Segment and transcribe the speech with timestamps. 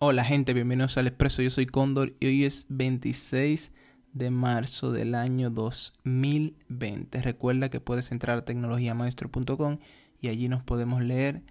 [0.00, 3.72] Hola gente, bienvenidos al Expreso, yo soy Cóndor y hoy es 26
[4.12, 7.20] de marzo del año 2020.
[7.20, 9.78] Recuerda que puedes entrar a tecnologiamaestro.com
[10.20, 11.42] y allí nos podemos leer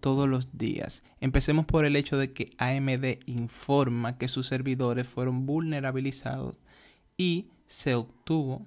[0.00, 1.02] todos los días.
[1.20, 6.58] Empecemos por el hecho de que AMD informa que sus servidores fueron vulnerabilizados
[7.16, 8.66] y se obtuvo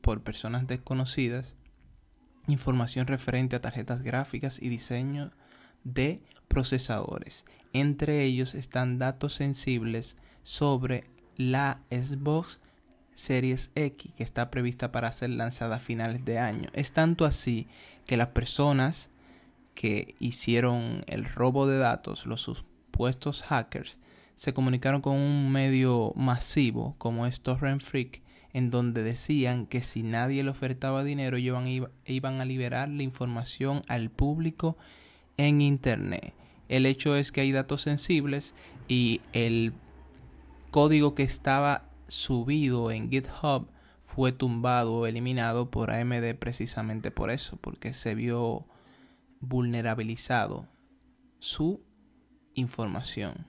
[0.00, 1.54] por personas desconocidas
[2.48, 5.30] información referente a tarjetas gráficas y diseño
[5.84, 7.44] de procesadores.
[7.72, 11.04] Entre ellos están datos sensibles sobre
[11.36, 12.60] la Xbox
[13.14, 16.68] Series X que está prevista para ser lanzada a finales de año.
[16.72, 17.68] Es tanto así
[18.06, 19.10] que las personas
[19.74, 23.96] que hicieron el robo de datos, los supuestos hackers,
[24.34, 28.22] se comunicaron con un medio masivo como es Torrent Freak,
[28.52, 34.10] en donde decían que si nadie le ofertaba dinero, iban a liberar la información al
[34.10, 34.76] público
[35.38, 36.34] en Internet.
[36.68, 38.54] El hecho es que hay datos sensibles
[38.88, 39.72] y el
[40.70, 43.68] código que estaba subido en GitHub
[44.02, 48.66] fue tumbado o eliminado por AMD precisamente por eso, porque se vio
[49.40, 50.66] vulnerabilizado
[51.38, 51.80] su
[52.54, 53.46] información.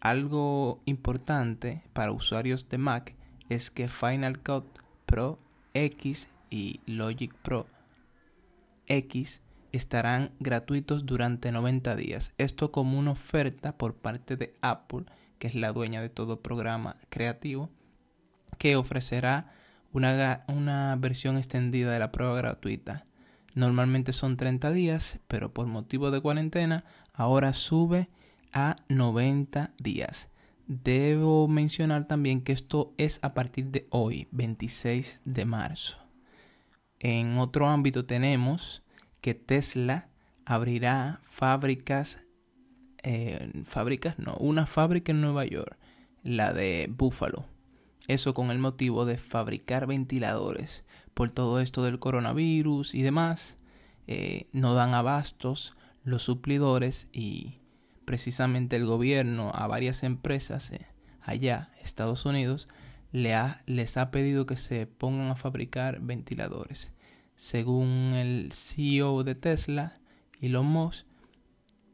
[0.00, 3.16] Algo importante para usuarios de Mac
[3.48, 4.66] es que Final Cut
[5.06, 5.38] Pro
[5.74, 7.66] X y Logic Pro
[8.86, 9.40] X
[9.72, 12.32] estarán gratuitos durante 90 días.
[12.38, 15.04] Esto como una oferta por parte de Apple,
[15.38, 17.70] que es la dueña de todo programa creativo,
[18.58, 19.52] que ofrecerá
[19.92, 23.06] una, una versión extendida de la prueba gratuita.
[23.54, 28.08] Normalmente son 30 días, pero por motivo de cuarentena ahora sube
[28.52, 30.28] a 90 días.
[30.66, 35.98] Debo mencionar también que esto es a partir de hoy, 26 de marzo.
[37.00, 38.82] En otro ámbito tenemos
[39.28, 40.08] que Tesla
[40.46, 42.18] abrirá fábricas,
[43.02, 45.76] eh, fábricas no, una fábrica en Nueva York,
[46.22, 47.44] la de Buffalo.
[48.06, 50.82] Eso con el motivo de fabricar ventiladores.
[51.12, 53.58] Por todo esto del coronavirus y demás,
[54.06, 57.58] eh, no dan abastos los suplidores y
[58.06, 60.86] precisamente el gobierno a varias empresas eh,
[61.20, 62.66] allá, Estados Unidos,
[63.12, 66.94] le ha, les ha pedido que se pongan a fabricar ventiladores.
[67.38, 70.00] Según el CEO de Tesla,
[70.40, 71.06] Elon Musk,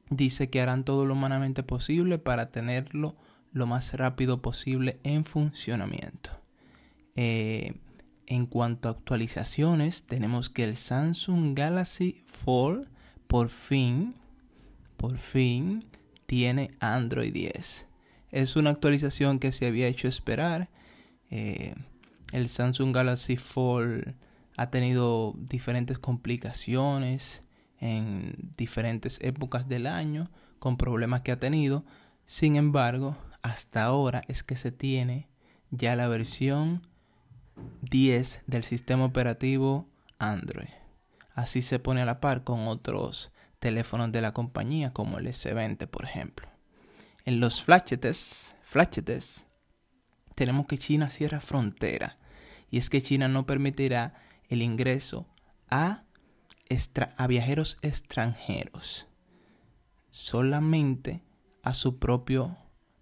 [0.08, 3.14] dice que harán todo lo humanamente posible para tenerlo
[3.52, 6.30] lo más rápido posible en funcionamiento.
[7.14, 7.74] Eh,
[8.26, 12.88] en cuanto a actualizaciones, tenemos que el Samsung Galaxy Fold
[13.26, 14.14] por fin,
[14.96, 15.84] por fin,
[16.24, 17.86] tiene Android 10.
[18.30, 20.70] Es una actualización que se había hecho esperar.
[21.28, 21.74] Eh,
[22.32, 24.14] el Samsung Galaxy Fold
[24.56, 27.42] ha tenido diferentes complicaciones
[27.78, 31.84] en diferentes épocas del año con problemas que ha tenido.
[32.24, 35.28] Sin embargo, hasta ahora es que se tiene
[35.70, 36.86] ya la versión
[37.82, 39.88] 10 del sistema operativo
[40.18, 40.68] Android.
[41.34, 45.86] Así se pone a la par con otros teléfonos de la compañía como el S20
[45.88, 46.48] por ejemplo.
[47.24, 49.46] En los flashetes, flashetes
[50.34, 52.18] tenemos que China cierra frontera
[52.70, 54.14] y es que China no permitirá
[54.54, 55.26] el ingreso
[55.68, 56.04] a,
[57.16, 59.06] a viajeros extranjeros,
[60.10, 61.22] solamente
[61.62, 62.56] a su propio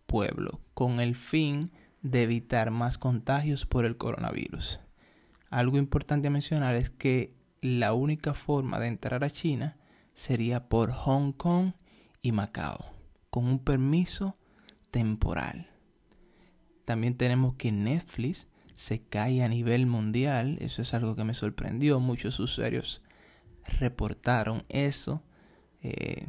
[0.06, 1.70] pueblo, con el fin
[2.02, 4.80] de evitar más contagios por el coronavirus.
[5.50, 9.76] Algo importante a mencionar es que la única forma de entrar a China
[10.12, 11.72] sería por Hong Kong
[12.22, 12.92] y Macao,
[13.30, 14.36] con un permiso
[14.90, 15.70] temporal.
[16.84, 20.58] También tenemos que Netflix se cae a nivel mundial.
[20.60, 22.00] Eso es algo que me sorprendió.
[22.00, 23.02] Muchos usuarios
[23.78, 25.22] reportaron eso.
[25.82, 26.28] Eh,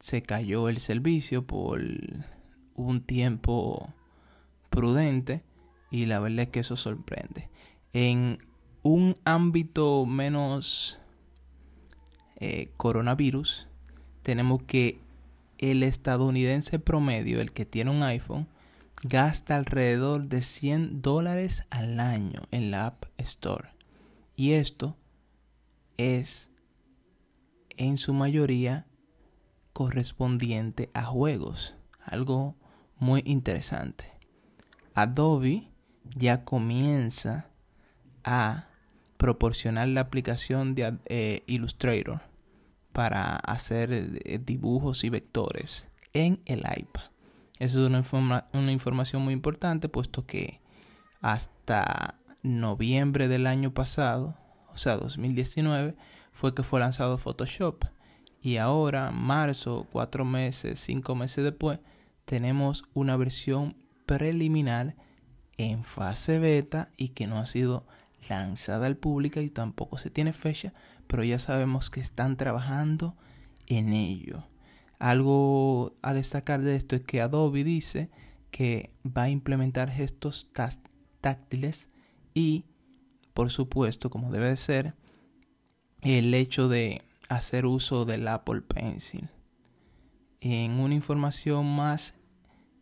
[0.00, 1.80] se cayó el servicio por
[2.74, 3.92] un tiempo
[4.70, 5.42] prudente
[5.90, 7.50] y la verdad es que eso sorprende.
[7.92, 8.38] En
[8.82, 11.00] un ámbito menos
[12.36, 13.68] eh, coronavirus,
[14.22, 15.00] tenemos que
[15.58, 18.46] el estadounidense promedio, el que tiene un iPhone,
[19.02, 23.70] gasta alrededor de 100 dólares al año en la App Store.
[24.36, 24.96] Y esto
[25.96, 26.50] es
[27.76, 28.86] en su mayoría
[29.72, 31.76] correspondiente a juegos.
[32.04, 32.56] Algo
[32.98, 34.10] muy interesante.
[34.94, 35.68] Adobe
[36.16, 37.48] ya comienza
[38.24, 38.68] a
[39.16, 42.20] proporcionar la aplicación de eh, Illustrator
[42.92, 47.07] para hacer eh, dibujos y vectores en el iPad.
[47.58, 50.60] Eso es una, una información muy importante, puesto que
[51.20, 54.36] hasta noviembre del año pasado,
[54.72, 55.96] o sea, 2019,
[56.32, 57.84] fue que fue lanzado Photoshop.
[58.40, 61.80] Y ahora, marzo, cuatro meses, cinco meses después,
[62.24, 63.76] tenemos una versión
[64.06, 64.94] preliminar
[65.56, 67.84] en fase beta y que no ha sido
[68.28, 70.72] lanzada al público y tampoco se tiene fecha,
[71.06, 73.16] pero ya sabemos que están trabajando
[73.66, 74.44] en ello.
[74.98, 78.10] Algo a destacar de esto es que Adobe dice
[78.50, 80.50] que va a implementar gestos
[81.20, 81.88] táctiles
[82.34, 82.64] y,
[83.34, 84.94] por supuesto, como debe de ser,
[86.02, 89.28] el hecho de hacer uso del Apple Pencil.
[90.40, 92.14] En una información más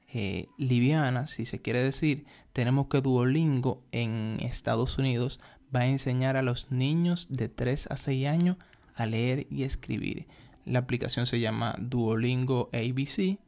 [0.08, 5.40] eh, liviana, si se quiere decir, tenemos que Duolingo en Estados Unidos
[5.74, 8.56] va a enseñar a los niños de 3 a 6 años
[8.94, 10.26] a leer y escribir.
[10.66, 13.38] La aplicación se llama Duolingo ABC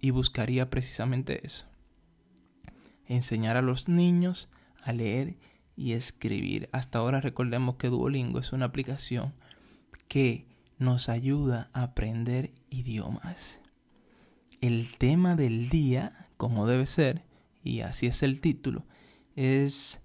[0.00, 1.66] y buscaría precisamente eso.
[3.06, 4.48] Enseñar a los niños
[4.82, 5.36] a leer
[5.76, 6.68] y escribir.
[6.72, 9.32] Hasta ahora recordemos que Duolingo es una aplicación
[10.08, 10.48] que
[10.78, 13.60] nos ayuda a aprender idiomas.
[14.60, 17.22] El tema del día, como debe ser,
[17.62, 18.84] y así es el título,
[19.36, 20.02] es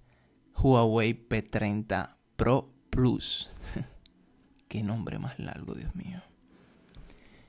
[0.56, 3.50] Huawei P30 Pro Plus.
[4.68, 6.22] Qué nombre más largo, Dios mío.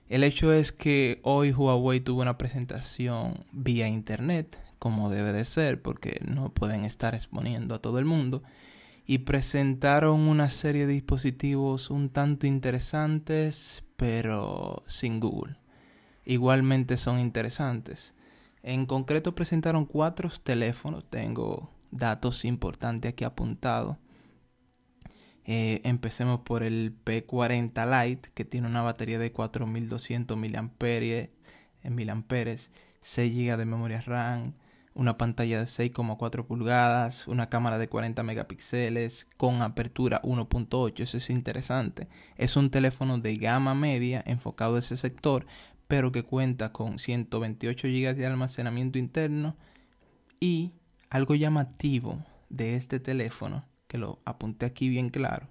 [0.10, 5.82] El hecho es que hoy Huawei tuvo una presentación vía internet, como debe de ser,
[5.82, 8.44] porque no pueden estar exponiendo a todo el mundo,
[9.06, 15.58] y presentaron una serie de dispositivos un tanto interesantes, pero sin Google.
[16.26, 18.14] Igualmente son interesantes.
[18.62, 23.98] En concreto presentaron cuatro teléfonos, tengo datos importantes aquí apuntados.
[25.46, 30.70] Eh, empecemos por el P40 Lite, que tiene una batería de 4200 mAh,
[31.90, 32.58] mAh
[33.02, 34.54] 6 GB de memoria RAM,
[34.96, 41.30] una pantalla de 6,4 pulgadas, una cámara de 40 megapíxeles con apertura 1.8, eso es
[41.30, 42.08] interesante.
[42.38, 45.46] Es un teléfono de gama media enfocado a ese sector,
[45.88, 49.56] pero que cuenta con 128 GB de almacenamiento interno
[50.40, 50.74] y
[51.10, 55.50] algo llamativo de este teléfono, que lo apunté aquí bien claro,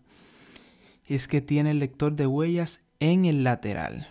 [1.06, 4.08] es que tiene el lector de huellas en el lateral.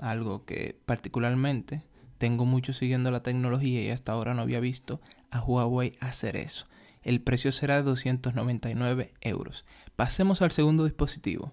[0.00, 1.84] Algo que particularmente
[2.18, 5.00] tengo mucho siguiendo la tecnología y hasta ahora no había visto
[5.30, 6.66] a Huawei hacer eso.
[7.04, 9.64] El precio será de 299 euros.
[9.94, 11.52] Pasemos al segundo dispositivo.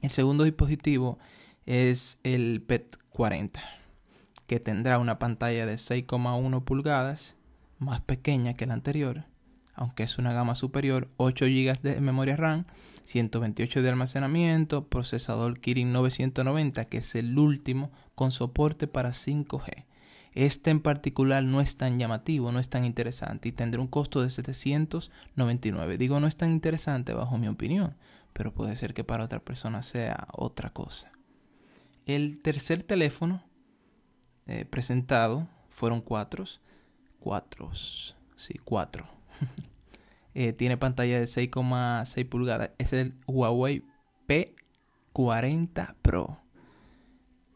[0.00, 1.18] El segundo dispositivo
[1.66, 3.60] es el PET 40,
[4.46, 7.34] que tendrá una pantalla de 6,1 pulgadas
[7.80, 9.24] más pequeña que la anterior,
[9.74, 12.64] aunque es una gama superior, 8 GB de memoria RAM,
[13.04, 19.86] 128 de almacenamiento, procesador Kirin 990, que es el último con soporte para 5G.
[20.34, 24.22] Este en particular no es tan llamativo, no es tan interesante y tendrá un costo
[24.22, 25.98] de 799.
[25.98, 27.96] Digo no es tan interesante bajo mi opinión,
[28.32, 31.12] pero puede ser que para otra persona sea otra cosa.
[32.06, 33.44] El tercer teléfono
[34.46, 36.44] eh, presentado fueron cuatro,
[37.20, 37.70] Cuatro.
[37.74, 39.06] Sí, cuatro.
[40.34, 42.70] Eh, tiene pantalla de 6,6 pulgadas.
[42.78, 43.84] Es el Huawei
[44.26, 46.40] P40 Pro.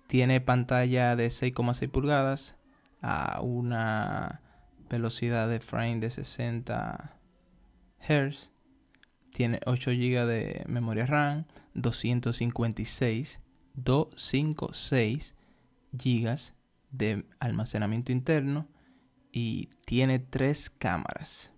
[0.08, 2.54] Tiene pantalla de 6,6 pulgadas
[3.00, 4.42] a una
[4.88, 7.16] velocidad de frame de 60
[8.00, 8.50] Hz.
[9.32, 13.40] Tiene 8 GB de memoria RAM, 256,
[13.74, 15.34] 256
[15.92, 16.52] GB
[16.90, 18.68] de almacenamiento interno
[19.32, 21.52] y tiene tres cámaras.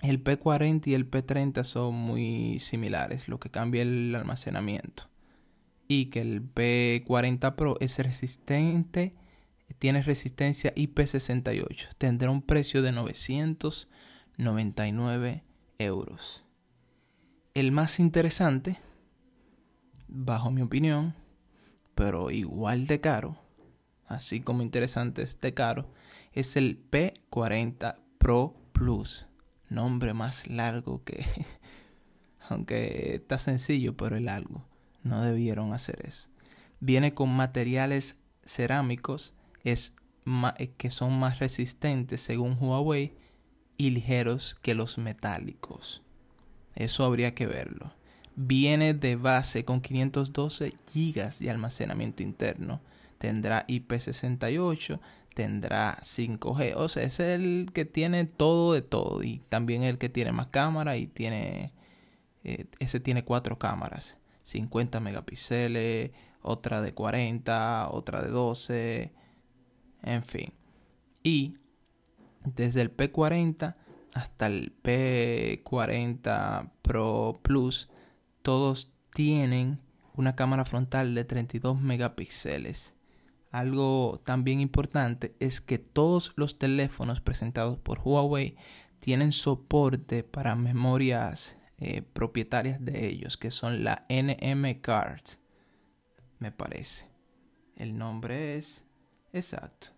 [0.00, 5.08] El P40 y el P30 son muy similares, lo que cambia el almacenamiento.
[5.88, 9.16] Y que el P40 Pro es resistente,
[9.78, 11.88] tiene resistencia IP68.
[11.98, 15.44] Tendrá un precio de 999
[15.78, 16.44] euros.
[17.54, 18.78] El más interesante,
[20.06, 21.14] bajo mi opinión,
[21.94, 23.38] pero igual de caro,
[24.06, 25.90] así como interesante es de caro,
[26.32, 29.27] es el P40 Pro Plus.
[29.68, 31.24] Nombre más largo que...
[32.48, 34.64] Aunque está sencillo, pero es largo.
[35.02, 36.28] No debieron hacer eso.
[36.80, 39.34] Viene con materiales cerámicos
[39.64, 39.94] es
[40.58, 43.14] eh, que son más resistentes según Huawei
[43.76, 46.02] y ligeros que los metálicos.
[46.74, 47.92] Eso habría que verlo.
[48.36, 52.80] Viene de base con 512 GB de almacenamiento interno.
[53.18, 55.00] Tendrá IP68,
[55.38, 56.74] tendrá 5G.
[56.74, 59.22] O sea, es el que tiene todo de todo.
[59.22, 61.72] Y también el que tiene más cámara y tiene...
[62.42, 64.16] Eh, ese tiene cuatro cámaras.
[64.42, 66.10] 50 megapíxeles,
[66.42, 69.12] otra de 40, otra de 12.
[70.02, 70.52] En fin.
[71.22, 71.58] Y
[72.44, 73.76] desde el P40
[74.14, 77.88] hasta el P40 Pro Plus,
[78.42, 79.78] todos tienen
[80.16, 82.97] una cámara frontal de 32 megapíxeles
[83.50, 88.56] algo también importante es que todos los teléfonos presentados por Huawei
[89.00, 95.22] tienen soporte para memorias eh, propietarias de ellos, que son la NM Card,
[96.40, 97.06] me parece.
[97.76, 98.84] El nombre es
[99.32, 99.88] exacto,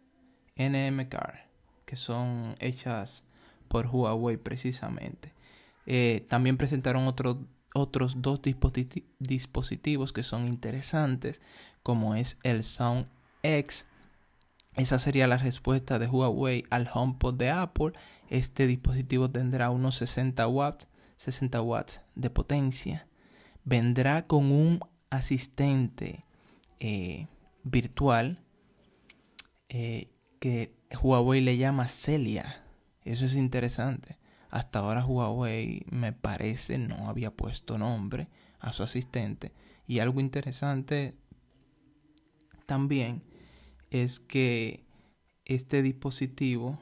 [0.56, 1.38] NM Card,
[1.86, 3.24] que son hechas
[3.68, 5.32] por Huawei precisamente.
[5.86, 7.06] Eh, también presentaron
[7.74, 8.40] otros dos
[9.18, 11.40] dispositivos que son interesantes,
[11.82, 13.06] como es el Sound
[13.42, 13.86] X.
[14.74, 17.92] Esa sería la respuesta de Huawei al HomePod de Apple.
[18.28, 23.06] Este dispositivo tendrá unos 60 watts, 60 watts de potencia.
[23.64, 24.80] Vendrá con un
[25.10, 26.24] asistente
[26.78, 27.26] eh,
[27.64, 28.42] virtual
[29.68, 32.64] eh, que Huawei le llama Celia.
[33.04, 34.18] Eso es interesante.
[34.50, 38.28] Hasta ahora Huawei me parece no había puesto nombre
[38.58, 39.52] a su asistente.
[39.86, 41.16] Y algo interesante
[42.70, 43.24] también
[43.90, 44.84] es que
[45.44, 46.78] este dispositivo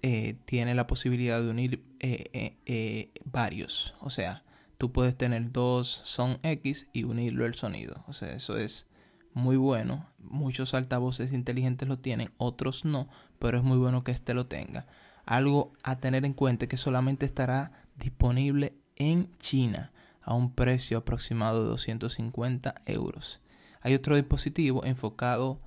[0.00, 3.96] eh, tiene la posibilidad de unir eh, eh, varios.
[3.98, 4.44] O sea,
[4.78, 8.04] tú puedes tener dos son X y unirlo el sonido.
[8.06, 8.86] O sea, eso es
[9.34, 10.06] muy bueno.
[10.18, 13.08] Muchos altavoces inteligentes lo tienen, otros no,
[13.40, 14.86] pero es muy bueno que este lo tenga.
[15.26, 19.90] Algo a tener en cuenta que solamente estará disponible en China
[20.22, 23.40] a un precio aproximado de 250 euros.
[23.80, 25.60] Hay otro dispositivo enfocado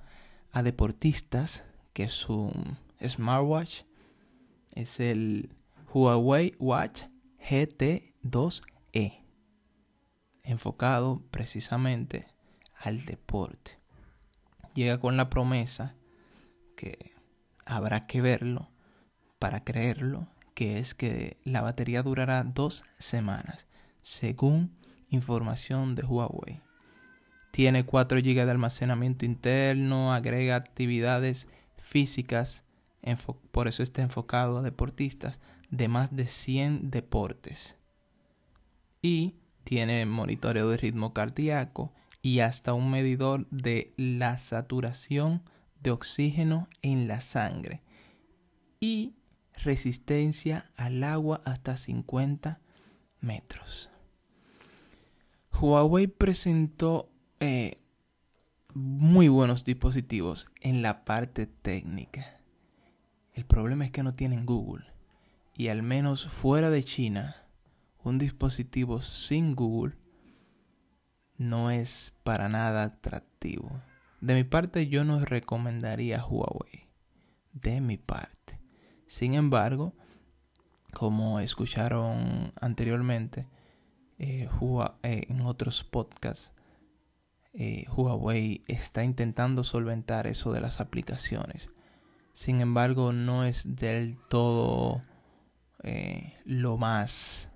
[0.52, 3.82] a deportistas que es un smartwatch.
[4.72, 5.50] Es el
[5.92, 7.04] Huawei Watch
[7.48, 9.20] GT2e.
[10.42, 12.26] Enfocado precisamente
[12.74, 13.78] al deporte.
[14.74, 15.94] Llega con la promesa
[16.76, 17.14] que
[17.64, 18.70] habrá que verlo
[19.38, 23.66] para creerlo, que es que la batería durará dos semanas,
[24.00, 24.76] según
[25.08, 26.63] información de Huawei.
[27.54, 31.46] Tiene 4 GB de almacenamiento interno, agrega actividades
[31.78, 32.64] físicas,
[33.52, 35.38] por eso está enfocado a deportistas
[35.70, 37.76] de más de 100 deportes.
[39.00, 45.48] Y tiene monitoreo de ritmo cardíaco y hasta un medidor de la saturación
[45.80, 47.82] de oxígeno en la sangre.
[48.80, 49.14] Y
[49.62, 52.58] resistencia al agua hasta 50
[53.20, 53.90] metros.
[55.52, 57.13] Huawei presentó
[57.44, 57.78] eh,
[58.72, 62.40] muy buenos dispositivos en la parte técnica.
[63.32, 64.86] El problema es que no tienen Google.
[65.56, 67.36] Y al menos fuera de China,
[68.02, 69.96] un dispositivo sin Google
[71.36, 73.82] no es para nada atractivo.
[74.20, 76.88] De mi parte yo no recomendaría Huawei.
[77.52, 78.58] De mi parte.
[79.06, 79.94] Sin embargo,
[80.92, 83.46] como escucharon anteriormente
[84.18, 84.48] eh,
[85.02, 86.53] eh, en otros podcasts,
[87.54, 91.70] eh, Huawei está intentando solventar eso de las aplicaciones.
[92.32, 95.02] Sin embargo, no es del todo
[95.82, 97.50] eh, lo más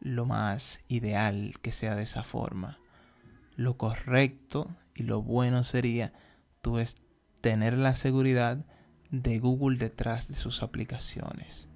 [0.00, 2.78] lo más ideal que sea de esa forma.
[3.54, 6.12] Lo correcto y lo bueno sería
[6.60, 6.96] tú es
[7.40, 8.64] tener la seguridad
[9.10, 11.68] de Google detrás de sus aplicaciones.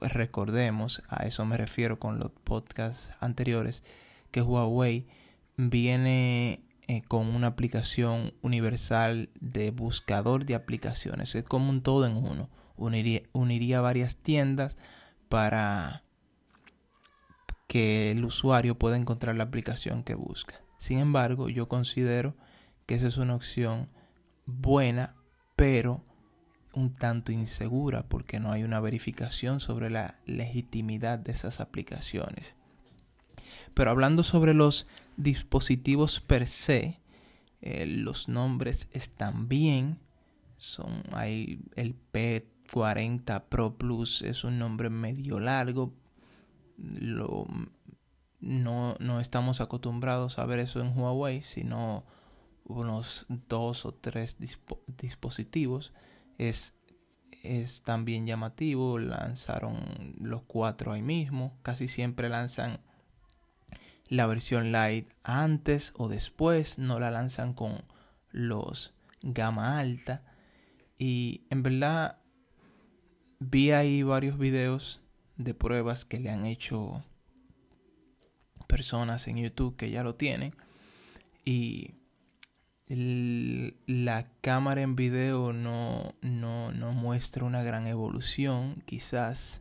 [0.00, 3.82] recordemos, a eso me refiero con los podcasts anteriores,
[4.30, 5.06] que Huawei
[5.56, 11.34] viene eh, con una aplicación universal de buscador de aplicaciones.
[11.34, 12.50] Es como un todo en uno.
[12.76, 14.76] Uniría, uniría varias tiendas
[15.28, 16.02] para
[17.68, 20.60] que el usuario pueda encontrar la aplicación que busca.
[20.78, 22.36] Sin embargo, yo considero
[22.86, 23.88] que esa es una opción
[24.46, 25.14] buena,
[25.56, 26.04] pero
[26.74, 32.56] un tanto insegura porque no hay una verificación sobre la legitimidad de esas aplicaciones.
[33.72, 37.00] Pero hablando sobre los dispositivos per se,
[37.60, 39.98] eh, los nombres están bien.
[40.56, 45.94] Son hay el P40 Pro Plus es un nombre medio largo.
[46.76, 47.46] Lo,
[48.40, 52.04] no, no estamos acostumbrados a ver eso en Huawei, sino
[52.64, 54.36] unos dos o tres
[54.98, 55.92] dispositivos.
[56.38, 56.74] Es,
[57.42, 58.98] es también llamativo.
[58.98, 61.56] Lanzaron los cuatro ahí mismo.
[61.62, 62.80] Casi siempre lanzan
[64.08, 67.84] la versión light antes o después, no la lanzan con
[68.30, 70.22] los gama alta.
[70.98, 72.18] Y en verdad
[73.38, 75.00] vi ahí varios videos
[75.36, 77.04] de pruebas que le han hecho
[78.66, 80.54] personas en YouTube que ya lo tienen.
[81.44, 81.94] Y
[82.88, 89.60] la cámara en video no, no, no muestra una gran evolución, quizás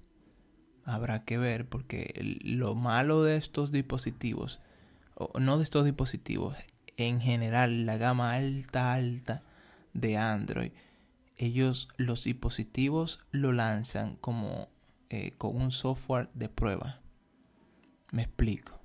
[0.86, 2.14] habrá que ver porque
[2.44, 4.60] lo malo de estos dispositivos,
[5.16, 6.58] o no de estos dispositivos,
[6.98, 9.44] en general la gama alta, alta
[9.94, 10.72] de Android,
[11.38, 14.70] ellos los dispositivos lo lanzan como
[15.10, 17.02] eh, con un software de prueba.
[18.12, 18.80] Me explico.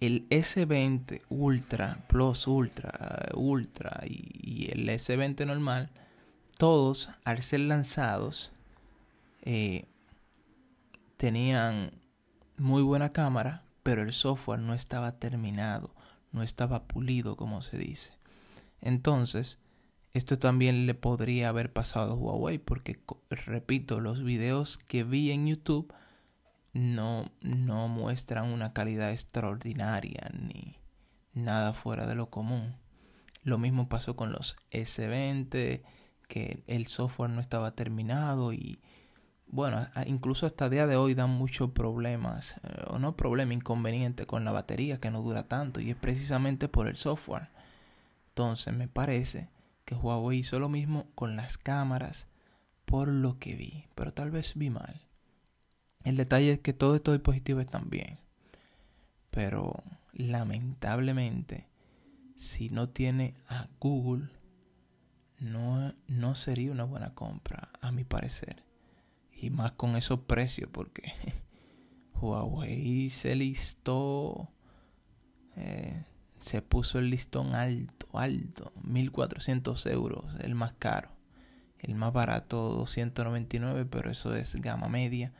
[0.00, 5.90] El S20 Ultra, Plus Ultra, Ultra y, el S20 normal,
[6.58, 8.50] todos al ser lanzados
[9.42, 9.84] eh,
[11.22, 11.92] tenían
[12.56, 15.94] muy buena cámara, pero el software no estaba terminado,
[16.32, 18.18] no estaba pulido como se dice.
[18.80, 19.60] Entonces,
[20.14, 23.00] esto también le podría haber pasado a Huawei porque,
[23.30, 25.94] repito, los videos que vi en YouTube
[26.72, 30.74] no, no muestran una calidad extraordinaria ni
[31.34, 32.74] nada fuera de lo común.
[33.44, 35.84] Lo mismo pasó con los S20,
[36.26, 38.80] que el software no estaba terminado y
[39.52, 44.46] bueno, incluso hasta día de hoy dan muchos problemas, eh, o no problema, inconveniente con
[44.46, 47.50] la batería que no dura tanto y es precisamente por el software.
[48.28, 49.50] Entonces me parece
[49.84, 52.28] que Huawei hizo lo mismo con las cámaras
[52.86, 55.02] por lo que vi, pero tal vez vi mal.
[56.02, 58.20] El detalle es que todos estos dispositivos están bien,
[59.30, 61.66] pero lamentablemente
[62.36, 64.30] si no tiene a Google
[65.40, 68.71] no, no sería una buena compra a mi parecer
[69.42, 71.12] y más con esos precios porque
[72.20, 74.48] Huawei se listó
[75.56, 76.04] eh,
[76.38, 81.10] se puso el listón alto alto 1400 euros el más caro.
[81.80, 85.32] El más barato 299 pero eso es gama media.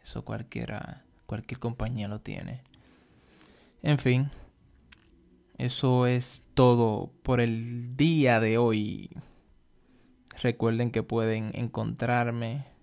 [0.00, 2.62] Eso cualquiera cualquier compañía lo tiene.
[3.82, 4.30] En fin
[5.58, 9.10] eso es todo por el día de hoy.
[10.40, 12.77] Recuerden que pueden encontrarme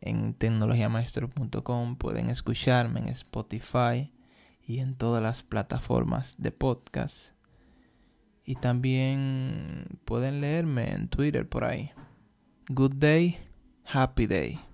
[0.00, 4.12] en tecnologiamaestro.com, pueden escucharme en Spotify
[4.66, 7.32] y en todas las plataformas de podcast.
[8.44, 11.90] Y también pueden leerme en Twitter por ahí.
[12.68, 13.38] Good day,
[13.86, 14.67] happy day.